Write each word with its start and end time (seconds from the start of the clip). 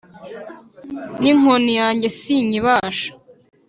n’inkoni 1.21 1.71
yanjye 1.81 2.07
sinyibasha 2.19 3.09